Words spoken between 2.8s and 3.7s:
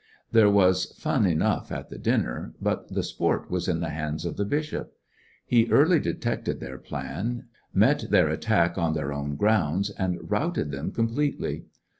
the sport was